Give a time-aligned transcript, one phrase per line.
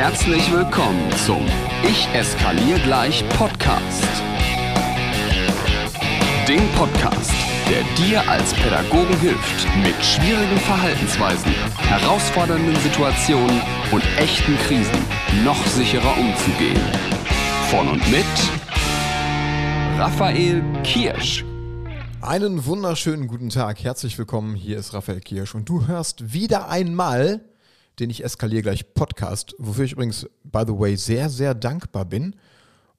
[0.00, 1.44] Herzlich willkommen zum
[1.82, 4.08] Ich eskaliere gleich Podcast.
[6.48, 7.30] Dem Podcast,
[7.68, 13.60] der dir als Pädagogen hilft, mit schwierigen Verhaltensweisen, herausfordernden Situationen
[13.92, 15.04] und echten Krisen
[15.44, 16.80] noch sicherer umzugehen.
[17.70, 18.24] Von und mit
[19.98, 21.44] Raphael Kirsch.
[22.22, 24.54] Einen wunderschönen guten Tag, herzlich willkommen.
[24.54, 27.42] Hier ist Raphael Kirsch und du hörst wieder einmal
[27.98, 32.36] den Ich eskaliere gleich Podcast, wofür ich übrigens, by the way, sehr, sehr dankbar bin.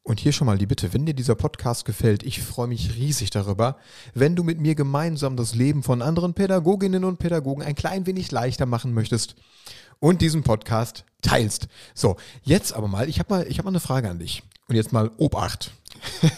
[0.04, 3.30] Und hier schon mal die Bitte, wenn dir dieser Podcast gefällt, ich freue mich riesig
[3.30, 3.77] darüber,
[4.16, 8.32] wenn du mit mir gemeinsam das Leben von anderen Pädagoginnen und Pädagogen ein klein wenig
[8.32, 9.35] leichter machen möchtest
[9.99, 11.68] und diesen Podcast teilst.
[11.94, 14.41] So, jetzt aber mal, ich habe mal, hab mal eine Frage an dich.
[14.68, 15.71] Und jetzt mal Obacht.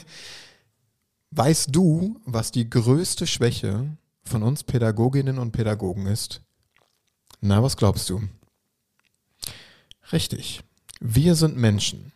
[1.31, 6.41] weißt du, was die größte Schwäche von uns Pädagoginnen und Pädagogen ist?
[7.41, 8.21] Na, was glaubst du?
[10.13, 10.61] Richtig.
[11.01, 12.13] Wir sind Menschen,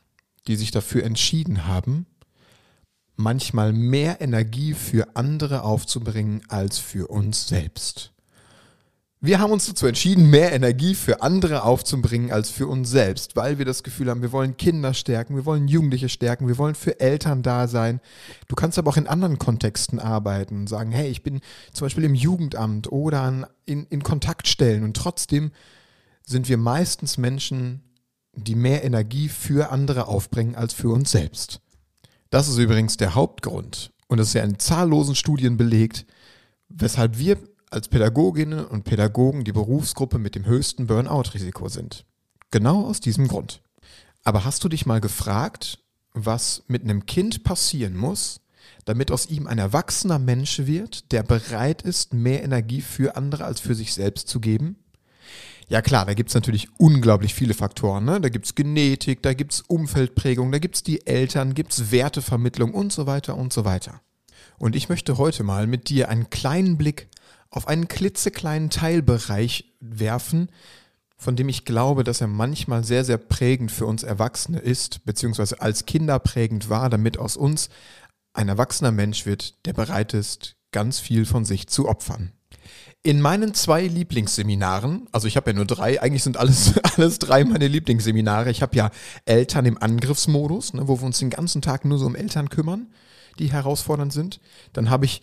[0.47, 2.05] die sich dafür entschieden haben,
[3.15, 8.13] manchmal mehr Energie für andere aufzubringen als für uns selbst.
[9.19, 13.57] Wir haben uns dazu entschieden, mehr Energie für andere aufzubringen als für uns selbst, weil
[13.57, 16.99] wir das Gefühl haben, wir wollen Kinder stärken, wir wollen Jugendliche stärken, wir wollen für
[16.99, 17.99] Eltern da sein.
[18.47, 21.41] Du kannst aber auch in anderen Kontexten arbeiten und sagen, hey, ich bin
[21.73, 25.51] zum Beispiel im Jugendamt oder in, in Kontaktstellen und trotzdem
[26.23, 27.81] sind wir meistens Menschen,
[28.43, 31.61] die mehr Energie für andere aufbringen als für uns selbst.
[32.29, 36.05] Das ist übrigens der Hauptgrund und das ist ja in zahllosen Studien belegt,
[36.69, 37.37] weshalb wir
[37.69, 42.05] als Pädagoginnen und Pädagogen die Berufsgruppe mit dem höchsten Burnout-Risiko sind.
[42.51, 43.61] Genau aus diesem Grund.
[44.23, 45.79] Aber hast du dich mal gefragt,
[46.13, 48.41] was mit einem Kind passieren muss,
[48.85, 53.59] damit aus ihm ein erwachsener Mensch wird, der bereit ist, mehr Energie für andere als
[53.59, 54.77] für sich selbst zu geben?
[55.69, 58.05] Ja klar, da gibt's natürlich unglaublich viele Faktoren.
[58.05, 58.21] Ne?
[58.21, 63.35] Da gibt's Genetik, da gibt's Umfeldprägung, da gibt's die Eltern, gibt's Wertevermittlung und so weiter
[63.35, 64.01] und so weiter.
[64.57, 67.09] Und ich möchte heute mal mit dir einen kleinen Blick
[67.49, 70.49] auf einen klitzekleinen Teilbereich werfen,
[71.17, 75.61] von dem ich glaube, dass er manchmal sehr, sehr prägend für uns Erwachsene ist, beziehungsweise
[75.61, 77.69] als Kinder prägend war, damit aus uns
[78.33, 82.31] ein erwachsener Mensch wird, der bereit ist, ganz viel von sich zu opfern.
[83.03, 87.43] In meinen zwei Lieblingsseminaren, also ich habe ja nur drei, eigentlich sind alles, alles drei
[87.43, 88.51] meine Lieblingsseminare.
[88.51, 88.91] Ich habe ja
[89.25, 92.87] Eltern im Angriffsmodus, ne, wo wir uns den ganzen Tag nur so um Eltern kümmern,
[93.39, 94.39] die herausfordernd sind.
[94.73, 95.21] Dann habe ich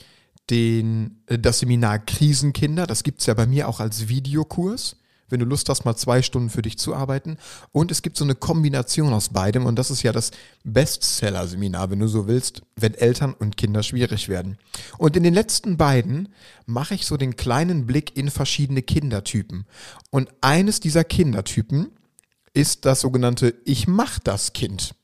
[0.51, 4.97] den, äh, das Seminar Krisenkinder, das gibt es ja bei mir auch als Videokurs
[5.29, 7.39] wenn du Lust hast, mal zwei Stunden für dich zu arbeiten.
[7.73, 10.31] Und es gibt so eine Kombination aus beidem und das ist ja das
[10.65, 14.59] Bestseller-Seminar, wenn du so willst, wenn Eltern und Kinder schwierig werden.
[14.99, 16.29] Und in den letzten beiden
[16.67, 19.67] mache ich so den kleinen Blick in verschiedene Kindertypen.
[20.11, 21.91] Und eines dieser Kindertypen
[22.53, 24.95] ist das sogenannte Ich mach das Kind.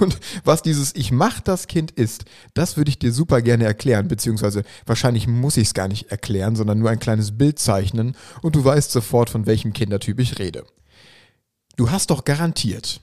[0.00, 2.24] Und was dieses Ich mach das Kind ist,
[2.54, 6.54] das würde ich dir super gerne erklären, beziehungsweise wahrscheinlich muss ich es gar nicht erklären,
[6.54, 10.64] sondern nur ein kleines Bild zeichnen und du weißt sofort, von welchem Kindertyp ich rede.
[11.76, 13.00] Du hast doch garantiert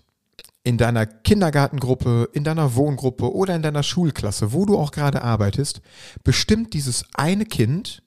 [0.63, 5.81] in deiner Kindergartengruppe, in deiner Wohngruppe oder in deiner Schulklasse, wo du auch gerade arbeitest,
[6.23, 8.03] bestimmt dieses eine Kind,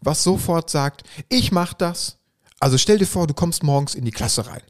[0.00, 2.18] was sofort sagt, ich mach das.
[2.58, 4.62] Also stell dir vor, du kommst morgens in die Klasse rein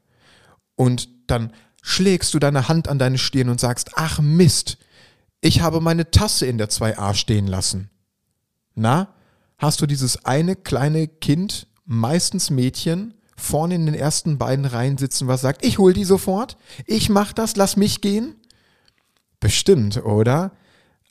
[0.74, 1.52] und dann
[1.88, 4.76] schlägst du deine Hand an deine Stirn und sagst, ach Mist,
[5.40, 7.88] ich habe meine Tasse in der 2a stehen lassen.
[8.74, 9.14] Na,
[9.56, 15.28] hast du dieses eine kleine Kind, meistens Mädchen, vorne in den ersten beiden Reihen sitzen,
[15.28, 18.34] was sagt, ich hol die sofort, ich mach das, lass mich gehen?
[19.40, 20.52] Bestimmt, oder?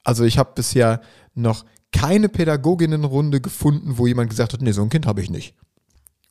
[0.04, 1.02] Also ich habe bisher
[1.34, 5.56] noch keine Pädagoginnenrunde gefunden, wo jemand gesagt hat, nee, so ein Kind habe ich nicht.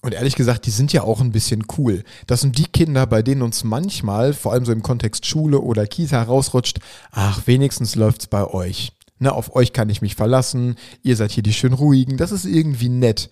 [0.07, 2.05] Und ehrlich gesagt, die sind ja auch ein bisschen cool.
[2.29, 5.85] Das sind die Kinder, bei denen uns manchmal, vor allem so im Kontext Schule oder
[5.89, 6.79] Kita rausrutscht,
[7.11, 8.93] ach, wenigstens läuft's bei euch.
[9.19, 12.45] Na, auf euch kann ich mich verlassen, ihr seid hier die schön ruhigen, das ist
[12.45, 13.31] irgendwie nett.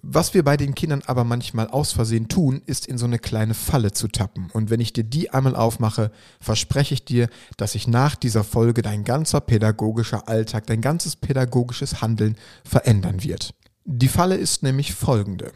[0.00, 3.52] Was wir bei den Kindern aber manchmal aus Versehen tun, ist in so eine kleine
[3.52, 4.48] Falle zu tappen.
[4.54, 7.28] Und wenn ich dir die einmal aufmache, verspreche ich dir,
[7.58, 13.52] dass sich nach dieser Folge dein ganzer pädagogischer Alltag, dein ganzes pädagogisches Handeln verändern wird.
[13.84, 15.52] Die Falle ist nämlich folgende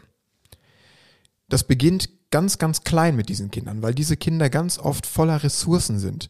[1.49, 5.99] das beginnt ganz, ganz klein mit diesen Kindern, weil diese Kinder ganz oft voller Ressourcen
[5.99, 6.29] sind.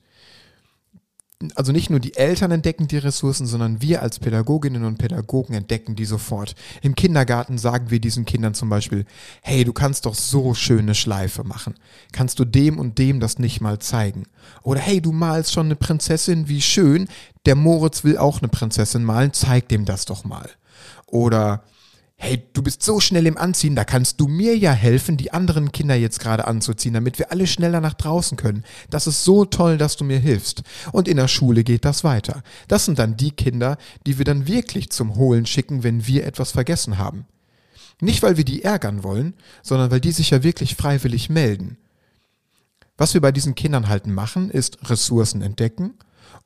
[1.56, 5.96] Also nicht nur die Eltern entdecken die Ressourcen, sondern wir als Pädagoginnen und Pädagogen entdecken
[5.96, 6.54] die sofort.
[6.82, 9.06] Im Kindergarten sagen wir diesen Kindern zum Beispiel,
[9.42, 11.76] hey, du kannst doch so schöne Schleife machen.
[12.12, 14.24] Kannst du dem und dem das nicht mal zeigen?
[14.64, 17.08] Oder hey, du malst schon eine Prinzessin, wie schön.
[17.46, 20.50] Der Moritz will auch eine Prinzessin malen, zeig dem das doch mal.
[21.06, 21.64] Oder
[22.22, 25.72] hey, du bist so schnell im Anziehen, da kannst du mir ja helfen, die anderen
[25.72, 28.66] Kinder jetzt gerade anzuziehen, damit wir alle schneller nach draußen können.
[28.90, 30.64] Das ist so toll, dass du mir hilfst.
[30.92, 32.44] Und in der Schule geht das weiter.
[32.68, 36.52] Das sind dann die Kinder, die wir dann wirklich zum Holen schicken, wenn wir etwas
[36.52, 37.26] vergessen haben.
[38.02, 39.34] Nicht, weil wir die ärgern wollen,
[39.64, 41.78] sondern weil die sich ja wirklich freiwillig melden.
[42.98, 45.94] Was wir bei diesen Kindern halt machen, ist Ressourcen entdecken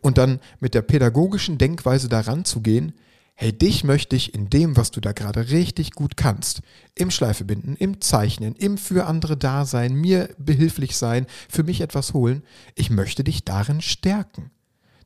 [0.02, 2.94] und dann mit der pädagogischen Denkweise daran zu gehen,
[3.36, 6.62] hey, dich möchte ich in dem, was du da gerade richtig gut kannst,
[6.96, 12.44] im Schleifebinden, im Zeichnen, im für andere Dasein, mir behilflich sein, für mich etwas holen,
[12.76, 14.52] ich möchte dich darin stärken,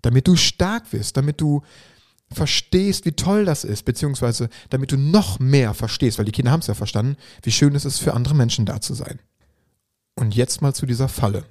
[0.02, 1.64] damit du stark wirst, damit du
[2.30, 6.60] verstehst, wie toll das ist, beziehungsweise damit du noch mehr verstehst, weil die Kinder haben
[6.60, 9.20] es ja verstanden, wie schön es ist, für andere Menschen da zu sein.
[10.16, 11.46] Und jetzt mal zu dieser Falle.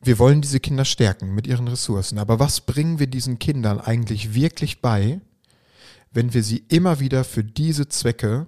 [0.00, 4.34] Wir wollen diese Kinder stärken mit ihren Ressourcen, aber was bringen wir diesen Kindern eigentlich
[4.34, 5.20] wirklich bei,
[6.12, 8.46] wenn wir sie immer wieder für diese Zwecke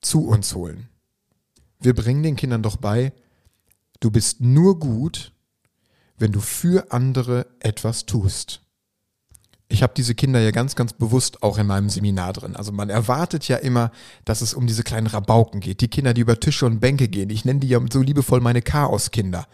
[0.00, 0.88] zu uns holen?
[1.80, 3.12] Wir bringen den Kindern doch bei,
[4.00, 5.32] du bist nur gut,
[6.18, 8.60] wenn du für andere etwas tust.
[9.68, 12.54] Ich habe diese Kinder ja ganz, ganz bewusst auch in meinem Seminar drin.
[12.54, 13.90] Also man erwartet ja immer,
[14.24, 15.80] dass es um diese kleinen Rabauken geht.
[15.80, 17.30] Die Kinder, die über Tische und Bänke gehen.
[17.30, 19.46] Ich nenne die ja so liebevoll meine Chaoskinder.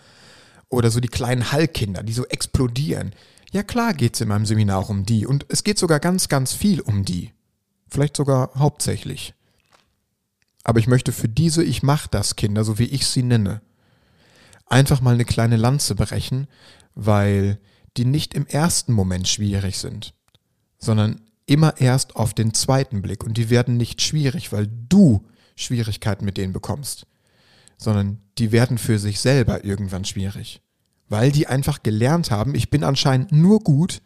[0.71, 3.13] Oder so die kleinen Hallkinder, die so explodieren.
[3.53, 5.27] Ja klar geht es in meinem Seminar auch um die.
[5.27, 7.33] Und es geht sogar ganz, ganz viel um die.
[7.91, 9.35] Vielleicht sogar hauptsächlich.
[10.65, 13.61] Aber ich möchte für diese Ich mach das Kinder, so wie ich sie nenne,
[14.67, 16.47] einfach mal eine kleine Lanze brechen,
[16.95, 17.59] weil
[17.97, 20.15] die nicht im ersten Moment schwierig sind,
[20.79, 23.25] sondern immer erst auf den zweiten Blick.
[23.25, 25.27] Und die werden nicht schwierig, weil du
[25.57, 27.07] Schwierigkeiten mit denen bekommst,
[27.81, 30.61] sondern die werden für sich selber irgendwann schwierig.
[31.09, 34.03] Weil die einfach gelernt haben, ich bin anscheinend nur gut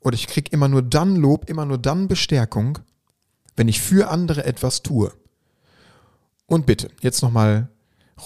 [0.00, 2.78] oder ich kriege immer nur dann Lob, immer nur dann Bestärkung,
[3.56, 5.12] wenn ich für andere etwas tue.
[6.46, 7.68] Und bitte, jetzt nochmal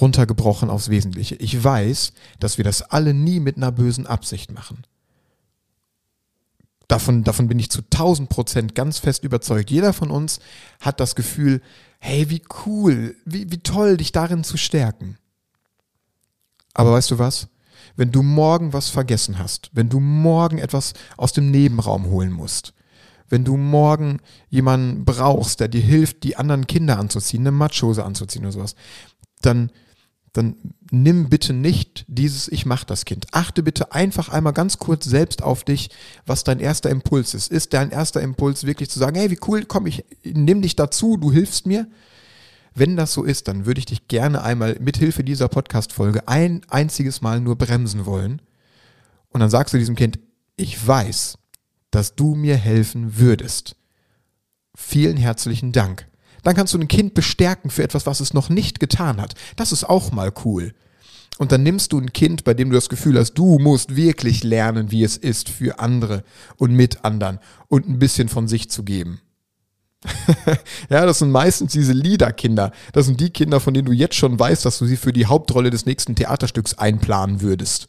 [0.01, 1.37] runtergebrochen aufs Wesentliche.
[1.37, 4.85] Ich weiß, dass wir das alle nie mit einer bösen Absicht machen.
[6.89, 9.71] Davon, davon bin ich zu 1000 Prozent ganz fest überzeugt.
[9.71, 10.41] Jeder von uns
[10.81, 11.63] hat das Gefühl,
[11.99, 15.19] hey, wie cool, wie, wie toll, dich darin zu stärken.
[16.75, 17.49] Aber weißt du was?
[17.97, 22.75] Wenn du morgen was vergessen hast, wenn du morgen etwas aus dem Nebenraum holen musst,
[23.29, 24.19] wenn du morgen
[24.49, 28.75] jemanden brauchst, der dir hilft, die anderen Kinder anzuziehen, eine Matschhose anzuziehen oder sowas,
[29.43, 29.71] dann,
[30.39, 30.57] dann
[30.91, 33.27] nimm bitte nicht dieses Ich mach das Kind.
[33.33, 35.91] Achte bitte einfach einmal ganz kurz selbst auf dich,
[36.27, 37.51] was dein erster Impuls ist.
[37.51, 41.17] Ist dein erster Impuls wirklich zu sagen, hey, wie cool, komm, ich nimm dich dazu,
[41.17, 41.89] du hilfst mir?
[42.75, 47.21] Wenn das so ist, dann würde ich dich gerne einmal mithilfe dieser Podcast-Folge ein einziges
[47.21, 48.41] Mal nur bremsen wollen.
[49.31, 50.21] Und dann sagst du diesem Kind,
[50.57, 51.39] ich weiß,
[51.91, 53.75] dass du mir helfen würdest.
[54.77, 56.07] Vielen herzlichen Dank.
[56.43, 59.35] Dann kannst du ein Kind bestärken für etwas, was es noch nicht getan hat.
[59.57, 60.73] Das ist auch mal cool.
[61.39, 64.43] Und dann nimmst du ein Kind, bei dem du das Gefühl hast, du musst wirklich
[64.43, 66.25] lernen, wie es ist, für andere
[66.57, 67.39] und mit anderen
[67.69, 69.21] und ein bisschen von sich zu geben.
[70.91, 72.73] ja, das sind meistens diese Liederkinder.
[72.93, 75.27] Das sind die Kinder, von denen du jetzt schon weißt, dass du sie für die
[75.27, 77.89] Hauptrolle des nächsten Theaterstücks einplanen würdest.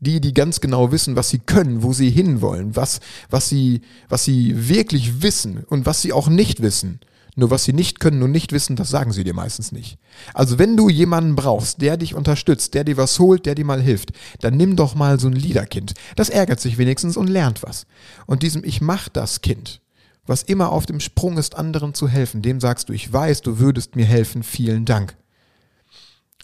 [0.00, 3.00] Die, die ganz genau wissen, was sie können, wo sie hinwollen, was,
[3.30, 7.00] was sie, was sie wirklich wissen und was sie auch nicht wissen.
[7.38, 9.96] Nur was sie nicht können und nicht wissen, das sagen sie dir meistens nicht.
[10.34, 13.80] Also wenn du jemanden brauchst, der dich unterstützt, der dir was holt, der dir mal
[13.80, 15.94] hilft, dann nimm doch mal so ein Liederkind.
[16.16, 17.86] Das ärgert sich wenigstens und lernt was.
[18.26, 19.82] Und diesem Ich mach das Kind,
[20.26, 23.60] was immer auf dem Sprung ist, anderen zu helfen, dem sagst du, ich weiß, du
[23.60, 25.16] würdest mir helfen, vielen Dank.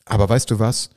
[0.05, 0.91] Aber weißt du was?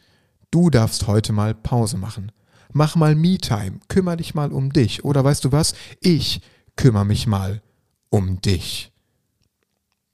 [0.51, 2.31] Du darfst heute mal Pause machen.
[2.71, 5.03] Mach mal Me-Time, kümmere dich mal um dich.
[5.03, 5.73] Oder weißt du was?
[6.01, 6.41] Ich
[6.75, 7.63] kümmere mich mal
[8.11, 8.91] um dich.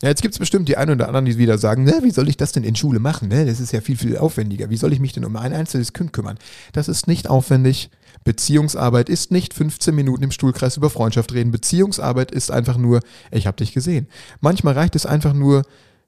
[0.03, 2.27] Ja, jetzt gibt es bestimmt die einen oder anderen, die wieder sagen, ne, wie soll
[2.27, 3.29] ich das denn in Schule machen?
[3.29, 3.45] Ne?
[3.45, 4.69] Das ist ja viel, viel aufwendiger.
[4.69, 6.37] Wie soll ich mich denn um ein einzelnes Kind kümmern?
[6.73, 7.89] Das ist nicht aufwendig.
[8.25, 11.51] Beziehungsarbeit ist nicht 15 Minuten im Stuhlkreis über Freundschaft reden.
[11.51, 12.99] Beziehungsarbeit ist einfach nur,
[13.31, 14.09] ich habe dich gesehen.
[14.41, 15.61] Manchmal reicht es einfach nur,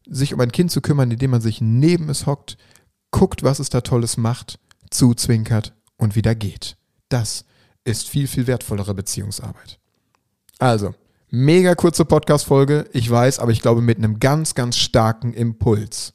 [0.05, 2.57] sich um ein Kind zu kümmern, indem man sich neben es hockt,
[3.11, 4.59] guckt, was es da Tolles macht,
[4.89, 6.75] zuzwinkert und wieder geht.
[7.07, 7.45] Das
[7.85, 9.79] ist viel, viel wertvollere Beziehungsarbeit.
[10.59, 10.95] Also,
[11.37, 16.13] Mega kurze Podcast-Folge, ich weiß, aber ich glaube mit einem ganz, ganz starken Impuls.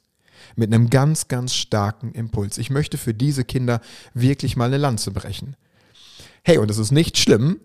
[0.55, 2.57] Mit einem ganz, ganz starken Impuls.
[2.57, 3.81] Ich möchte für diese Kinder
[4.15, 5.55] wirklich mal eine Lanze brechen.
[6.41, 7.59] Hey, und es ist nicht schlimm,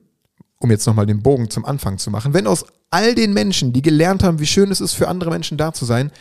[0.58, 3.80] um jetzt nochmal den Bogen zum Anfang zu machen, wenn aus all den Menschen, die
[3.80, 6.12] gelernt haben, wie schön es ist, für andere Menschen da zu sein,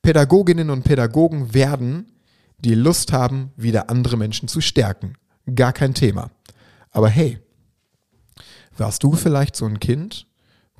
[0.00, 2.12] Pädagoginnen und Pädagogen werden,
[2.60, 5.18] die Lust haben, wieder andere Menschen zu stärken.
[5.54, 6.30] Gar kein Thema.
[6.90, 7.40] Aber hey,
[8.78, 10.24] warst du vielleicht so ein Kind,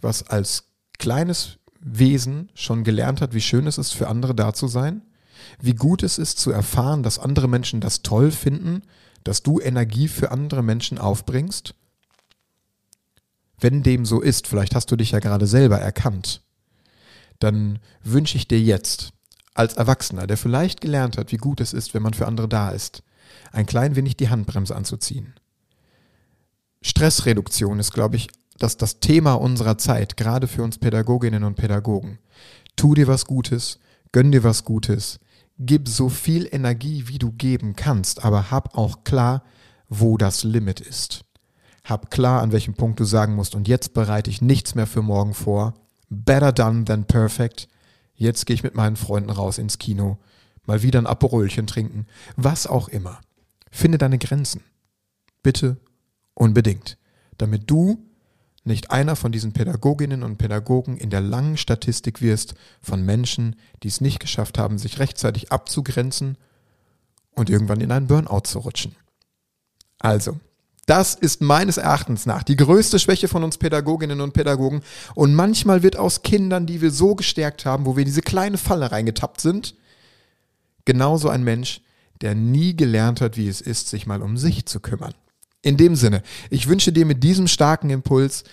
[0.00, 0.64] was als
[0.98, 5.02] kleines Wesen schon gelernt hat, wie schön es ist, für andere da zu sein,
[5.60, 8.82] wie gut es ist zu erfahren, dass andere Menschen das toll finden,
[9.24, 11.74] dass du Energie für andere Menschen aufbringst?
[13.60, 16.42] Wenn dem so ist, vielleicht hast du dich ja gerade selber erkannt,
[17.38, 19.12] dann wünsche ich dir jetzt
[19.54, 22.70] als Erwachsener, der vielleicht gelernt hat, wie gut es ist, wenn man für andere da
[22.70, 23.02] ist,
[23.50, 25.34] ein klein wenig die Handbremse anzuziehen.
[26.80, 28.28] Stressreduktion ist, glaube ich,
[28.58, 32.18] das, das Thema unserer Zeit, gerade für uns Pädagoginnen und Pädagogen.
[32.76, 33.78] Tu dir was Gutes,
[34.12, 35.20] gönn dir was Gutes,
[35.58, 39.42] gib so viel Energie, wie du geben kannst, aber hab auch klar,
[39.88, 41.24] wo das Limit ist.
[41.84, 45.02] Hab klar, an welchem Punkt du sagen musst, und jetzt bereite ich nichts mehr für
[45.02, 45.74] morgen vor.
[46.10, 47.68] Better done than perfect.
[48.14, 50.18] Jetzt gehe ich mit meinen Freunden raus ins Kino,
[50.66, 53.20] mal wieder ein Aperolchen trinken, was auch immer.
[53.70, 54.62] Finde deine Grenzen.
[55.42, 55.78] Bitte
[56.34, 56.98] unbedingt,
[57.38, 58.07] damit du
[58.68, 63.88] nicht einer von diesen Pädagoginnen und Pädagogen in der langen Statistik wirst von Menschen, die
[63.88, 66.38] es nicht geschafft haben, sich rechtzeitig abzugrenzen
[67.34, 68.94] und irgendwann in einen Burnout zu rutschen.
[69.98, 70.38] Also,
[70.86, 74.82] das ist meines Erachtens nach die größte Schwäche von uns Pädagoginnen und Pädagogen.
[75.14, 78.56] Und manchmal wird aus Kindern, die wir so gestärkt haben, wo wir in diese kleine
[78.56, 79.74] Falle reingetappt sind,
[80.86, 81.82] genauso ein Mensch,
[82.22, 85.12] der nie gelernt hat, wie es ist, sich mal um sich zu kümmern.
[85.62, 88.44] In dem Sinne, ich wünsche dir mit diesem starken Impuls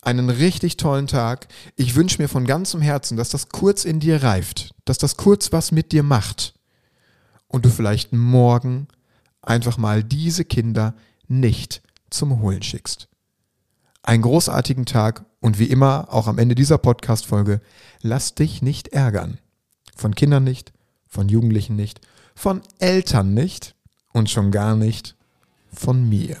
[0.00, 1.48] einen richtig tollen Tag.
[1.76, 5.52] Ich wünsche mir von ganzem Herzen, dass das kurz in dir reift, dass das kurz
[5.52, 6.54] was mit dir macht
[7.48, 8.88] und du vielleicht morgen
[9.40, 10.94] einfach mal diese Kinder
[11.28, 13.08] nicht zum Holen schickst.
[14.02, 17.60] Einen großartigen Tag und wie immer auch am Ende dieser Podcast-Folge,
[18.00, 19.38] lass dich nicht ärgern.
[19.96, 20.72] Von Kindern nicht,
[21.08, 22.00] von Jugendlichen nicht,
[22.34, 23.76] von Eltern nicht
[24.12, 25.16] und schon gar nicht
[25.72, 26.40] von mir.